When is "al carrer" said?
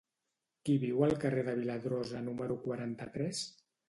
1.07-1.43